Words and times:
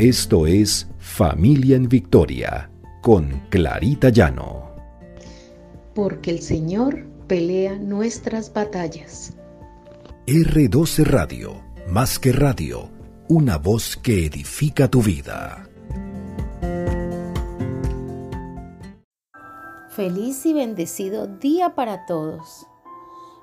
Esto 0.00 0.46
es 0.46 0.88
Familia 0.98 1.76
en 1.76 1.86
Victoria 1.86 2.70
con 3.02 3.42
Clarita 3.50 4.08
Llano. 4.08 4.70
Porque 5.94 6.30
el 6.30 6.40
Señor 6.40 7.04
pelea 7.26 7.76
nuestras 7.76 8.50
batallas. 8.50 9.36
R12 10.26 11.04
Radio, 11.04 11.62
más 11.86 12.18
que 12.18 12.32
radio, 12.32 12.88
una 13.28 13.58
voz 13.58 13.98
que 13.98 14.24
edifica 14.24 14.88
tu 14.88 15.02
vida. 15.02 15.68
Feliz 19.90 20.46
y 20.46 20.54
bendecido 20.54 21.26
día 21.26 21.74
para 21.74 22.06
todos. 22.06 22.66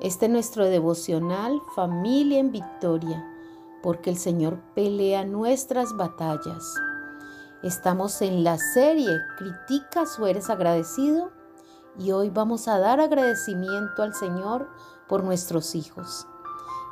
Este 0.00 0.26
es 0.26 0.30
nuestro 0.30 0.66
devocional 0.66 1.62
Familia 1.74 2.40
en 2.40 2.52
Victoria, 2.52 3.31
porque 3.82 4.10
el 4.10 4.18
Señor 4.18 4.60
pelea 4.74 5.24
nuestras 5.24 5.96
batallas. 5.96 6.74
Estamos 7.62 8.22
en 8.22 8.44
la 8.44 8.58
serie 8.58 9.20
Critica 9.36 10.06
su 10.06 10.26
eres 10.26 10.50
agradecido 10.50 11.30
y 11.98 12.12
hoy 12.12 12.30
vamos 12.30 12.68
a 12.68 12.78
dar 12.78 13.00
agradecimiento 13.00 14.02
al 14.02 14.14
Señor 14.14 14.68
por 15.08 15.24
nuestros 15.24 15.74
hijos. 15.74 16.26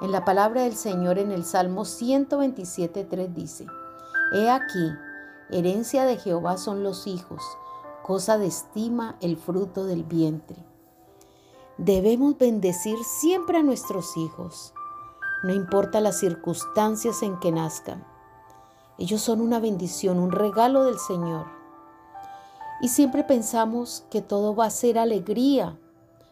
En 0.00 0.12
la 0.12 0.24
palabra 0.24 0.62
del 0.62 0.76
Señor 0.76 1.18
en 1.18 1.30
el 1.30 1.44
Salmo 1.44 1.82
127.3 1.82 3.34
dice, 3.34 3.66
He 4.32 4.48
aquí, 4.48 4.92
herencia 5.50 6.04
de 6.04 6.16
Jehová 6.16 6.56
son 6.56 6.82
los 6.82 7.06
hijos, 7.06 7.42
cosa 8.02 8.38
de 8.38 8.46
estima 8.46 9.16
el 9.20 9.36
fruto 9.36 9.84
del 9.84 10.04
vientre. 10.04 10.56
Debemos 11.78 12.38
bendecir 12.38 12.96
siempre 13.04 13.58
a 13.58 13.62
nuestros 13.62 14.16
hijos, 14.16 14.72
no 15.42 15.52
importa 15.52 16.00
las 16.00 16.18
circunstancias 16.18 17.22
en 17.22 17.38
que 17.38 17.52
nazcan. 17.52 18.04
Ellos 18.98 19.22
son 19.22 19.40
una 19.40 19.60
bendición, 19.60 20.18
un 20.18 20.30
regalo 20.30 20.84
del 20.84 20.98
Señor. 20.98 21.46
Y 22.82 22.88
siempre 22.88 23.24
pensamos 23.24 24.04
que 24.10 24.20
todo 24.20 24.54
va 24.54 24.66
a 24.66 24.70
ser 24.70 24.98
alegría 24.98 25.78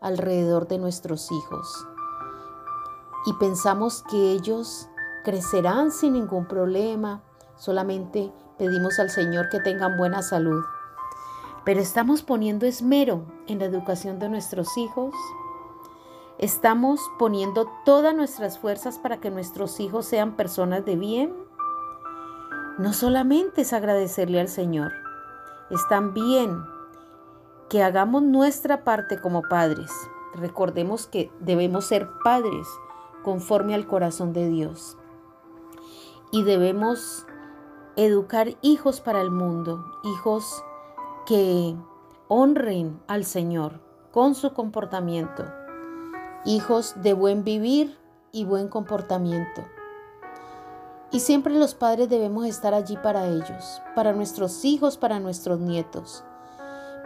alrededor 0.00 0.68
de 0.68 0.78
nuestros 0.78 1.30
hijos. 1.32 1.86
Y 3.26 3.32
pensamos 3.34 4.02
que 4.10 4.32
ellos 4.32 4.88
crecerán 5.24 5.90
sin 5.90 6.14
ningún 6.14 6.46
problema. 6.46 7.22
Solamente 7.56 8.32
pedimos 8.58 8.98
al 8.98 9.10
Señor 9.10 9.48
que 9.50 9.60
tengan 9.60 9.96
buena 9.96 10.22
salud. 10.22 10.62
Pero 11.64 11.80
estamos 11.80 12.22
poniendo 12.22 12.66
esmero 12.66 13.24
en 13.46 13.58
la 13.58 13.66
educación 13.66 14.18
de 14.18 14.28
nuestros 14.28 14.76
hijos. 14.78 15.14
Estamos 16.40 17.00
poniendo 17.18 17.70
todas 17.84 18.14
nuestras 18.14 18.58
fuerzas 18.58 18.98
para 18.98 19.20
que 19.20 19.30
nuestros 19.30 19.78
hijos 19.78 20.06
sean 20.06 20.36
personas 20.36 20.86
de 20.86 20.96
bien. 20.96 21.34
No 22.78 22.94
solamente 22.94 23.60
es 23.60 23.74
agradecerle 23.74 24.40
al 24.40 24.48
Señor, 24.48 24.90
es 25.68 25.86
también 25.90 26.64
que 27.68 27.82
hagamos 27.82 28.22
nuestra 28.22 28.84
parte 28.84 29.20
como 29.20 29.42
padres. 29.42 29.92
Recordemos 30.32 31.06
que 31.06 31.30
debemos 31.40 31.84
ser 31.84 32.08
padres 32.24 32.66
conforme 33.22 33.74
al 33.74 33.86
corazón 33.86 34.32
de 34.32 34.48
Dios. 34.48 34.96
Y 36.32 36.42
debemos 36.44 37.26
educar 37.96 38.56
hijos 38.62 39.02
para 39.02 39.20
el 39.20 39.30
mundo, 39.30 39.84
hijos 40.04 40.64
que 41.26 41.76
honren 42.28 42.98
al 43.08 43.26
Señor 43.26 43.82
con 44.10 44.34
su 44.34 44.54
comportamiento, 44.54 45.44
hijos 46.44 46.94
de 46.96 47.12
buen 47.12 47.44
vivir 47.44 47.98
y 48.32 48.44
buen 48.44 48.68
comportamiento. 48.68 49.64
Y 51.12 51.20
siempre 51.20 51.54
los 51.54 51.74
padres 51.74 52.08
debemos 52.08 52.46
estar 52.46 52.72
allí 52.72 52.96
para 52.96 53.26
ellos, 53.26 53.82
para 53.96 54.12
nuestros 54.12 54.64
hijos, 54.64 54.96
para 54.96 55.18
nuestros 55.18 55.58
nietos. 55.58 56.22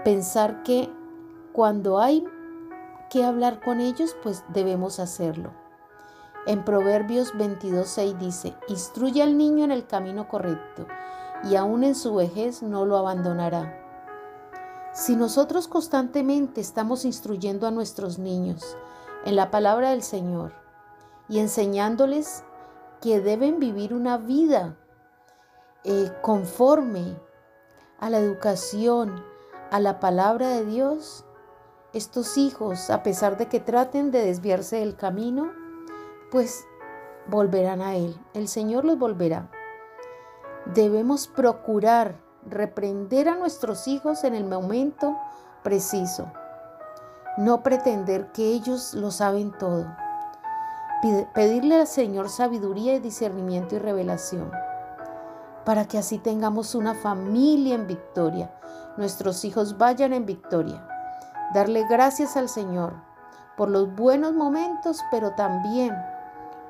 Pensar 0.05 0.63
que 0.63 0.91
cuando 1.53 1.98
hay 1.98 2.25
que 3.11 3.25
hablar 3.25 3.61
con 3.63 3.81
ellos, 3.81 4.14
pues 4.23 4.45
debemos 4.53 5.01
hacerlo. 5.01 5.53
En 6.47 6.64
Proverbios 6.64 7.33
22.6 7.35 8.19
dice, 8.19 8.55
instruye 8.69 9.23
al 9.23 9.39
niño 9.39 9.64
en 9.64 9.73
el 9.73 9.87
camino 9.87 10.29
correcto 10.29 10.87
y 11.42 11.57
aún 11.57 11.85
en 11.85 11.95
su 11.95 12.14
vejez 12.14 12.63
no 12.63 12.85
lo 12.85 12.98
abandonará. 12.98 13.81
Si 14.92 15.17
nosotros 15.17 15.67
constantemente 15.67 16.61
estamos 16.61 17.07
instruyendo 17.07 17.67
a 17.67 17.70
nuestros 17.70 18.19
niños 18.19 18.77
en 19.24 19.36
la 19.36 19.51
palabra 19.51 19.90
del 19.90 20.02
Señor 20.02 20.52
y 21.29 21.39
enseñándoles 21.39 22.45
que 23.01 23.20
deben 23.20 23.58
vivir 23.58 23.95
una 23.95 24.18
vida 24.18 24.77
eh, 25.85 26.11
conforme 26.23 27.17
a 27.98 28.11
la 28.11 28.18
educación, 28.18 29.24
a 29.70 29.80
la 29.80 30.01
palabra 30.01 30.48
de 30.48 30.64
Dios, 30.64 31.24
estos 31.92 32.36
hijos, 32.36 32.90
a 32.90 33.02
pesar 33.02 33.36
de 33.36 33.48
que 33.48 33.61
traten 33.61 34.11
de 34.11 34.24
desviarse 34.24 34.77
del 34.77 34.96
camino, 34.96 35.52
pues 36.30 36.64
volverán 37.27 37.80
a 37.83 37.95
Él. 37.95 38.18
El 38.34 38.48
Señor 38.48 38.84
los 38.84 38.98
volverá. 38.98 39.51
Debemos 40.67 41.29
procurar 41.29 42.20
reprender 42.46 43.29
a 43.29 43.36
nuestros 43.36 43.86
hijos 43.86 44.24
en 44.24 44.34
el 44.34 44.45
momento 44.45 45.17
preciso. 45.63 46.30
No 47.36 47.62
pretender 47.62 48.33
que 48.33 48.48
ellos 48.48 48.95
lo 48.95 49.11
saben 49.11 49.52
todo. 49.58 49.86
Pedirle 51.34 51.80
al 51.80 51.86
Señor 51.86 52.30
sabiduría 52.30 52.95
y 52.95 53.00
discernimiento 53.00 53.74
y 53.74 53.78
revelación 53.78 54.50
para 55.64 55.86
que 55.86 55.98
así 55.98 56.18
tengamos 56.18 56.74
una 56.74 56.95
familia 56.95 57.74
en 57.74 57.86
victoria, 57.86 58.50
nuestros 58.96 59.45
hijos 59.45 59.78
vayan 59.78 60.12
en 60.12 60.27
victoria. 60.27 60.86
Darle 61.55 61.86
gracias 61.89 62.36
al 62.36 62.48
Señor 62.48 62.95
por 63.56 63.70
los 63.70 63.95
buenos 63.95 64.34
momentos, 64.34 65.01
pero 65.11 65.33
también 65.33 65.95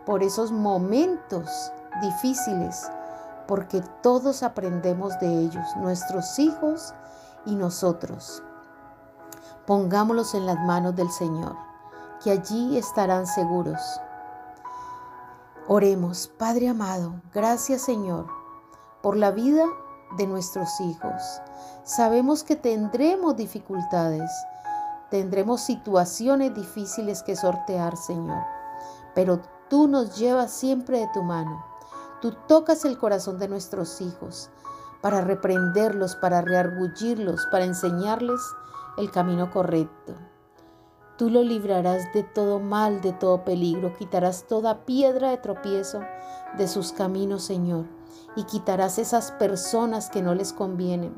por 0.07 0.23
esos 0.23 0.53
momentos 0.53 1.73
difíciles 2.01 2.91
porque 3.47 3.83
todos 4.03 4.43
aprendemos 4.43 5.19
de 5.21 5.41
ellos, 5.41 5.65
nuestros 5.77 6.39
hijos 6.39 6.95
y 7.45 7.57
nosotros. 7.57 8.43
Pongámoslos 9.67 10.35
en 10.35 10.47
las 10.47 10.59
manos 10.61 10.95
del 10.97 11.11
Señor, 11.11 11.57
que 12.23 12.31
allí 12.31 12.77
estarán 12.77 13.27
seguros. 13.27 13.81
Oremos, 15.69 16.29
Padre 16.39 16.69
amado, 16.69 17.15
gracias 17.33 17.83
Señor 17.83 18.27
por 19.03 19.17
la 19.17 19.31
vida 19.31 19.65
de 20.17 20.27
nuestros 20.27 20.81
hijos. 20.81 21.23
Sabemos 21.85 22.45
que 22.45 22.57
tendremos 22.57 23.37
dificultades, 23.37 24.31
tendremos 25.11 25.63
situaciones 25.63 26.55
difíciles 26.55 27.23
que 27.23 27.37
sortear, 27.37 27.97
Señor, 27.97 28.43
pero 29.15 29.41
tú 29.69 29.89
nos 29.89 30.17
llevas 30.17 30.51
siempre 30.51 31.01
de 31.01 31.09
tu 31.15 31.23
mano 31.23 31.75
Tú 32.25 32.33
tocas 32.49 32.87
el 32.87 32.97
corazón 32.97 33.39
de 33.39 33.49
nuestros 33.49 34.01
hijos 34.01 34.49
para 35.03 35.21
reprenderlos, 35.21 36.17
para 36.17 36.41
reargullirlos, 36.41 37.47
para 37.51 37.67
enseñarles 37.67 38.41
el 38.97 39.11
camino 39.11 39.51
correcto. 39.51 40.15
Tú 41.17 41.31
lo 41.31 41.43
librarás 41.43 42.13
de 42.13 42.25
todo 42.25 42.59
mal, 42.59 43.01
de 43.01 43.13
todo 43.13 43.45
peligro, 43.45 43.95
quitarás 43.97 44.47
toda 44.49 44.85
piedra 44.85 45.31
de 45.31 45.39
tropiezo 45.39 46.01
de 46.59 46.67
sus 46.67 46.93
caminos, 46.93 47.45
Señor, 47.45 47.87
y 48.35 48.45
quitarás 48.45 48.99
esas 48.99 49.31
personas 49.33 50.11
que 50.11 50.23
no 50.23 50.35
les 50.35 50.53
convienen. 50.53 51.15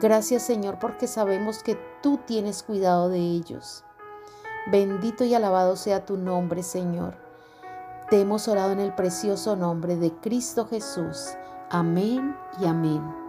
Gracias, 0.00 0.42
Señor, 0.42 0.78
porque 0.78 1.06
sabemos 1.06 1.62
que 1.62 1.78
tú 2.02 2.18
tienes 2.26 2.62
cuidado 2.62 3.10
de 3.10 3.18
ellos. 3.18 3.84
Bendito 4.70 5.24
y 5.24 5.34
alabado 5.34 5.76
sea 5.76 6.06
tu 6.06 6.16
nombre, 6.16 6.62
Señor. 6.62 7.16
Te 8.08 8.20
hemos 8.20 8.48
orado 8.48 8.72
en 8.72 8.80
el 8.80 8.94
precioso 8.94 9.56
nombre 9.56 9.96
de 9.96 10.12
Cristo 10.12 10.66
Jesús. 10.66 11.34
Amén 11.70 12.36
y 12.60 12.66
amén. 12.66 13.21